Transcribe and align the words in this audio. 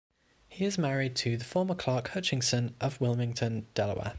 He 0.47 0.65
is 0.65 0.79
married 0.79 1.15
to 1.17 1.37
the 1.37 1.43
former 1.45 1.75
Clarke 1.75 2.07
Hutchinson 2.07 2.73
of 2.81 2.99
Wilmington, 2.99 3.67
Delaware. 3.75 4.09